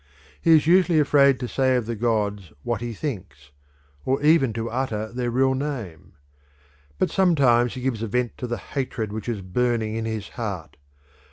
[0.41, 3.51] He is usually afraid to say of the gods what he thinks,
[4.03, 6.13] or even to utter their real name.
[6.97, 10.77] But sometimes he gives vent to the hatred which is burning in his heart.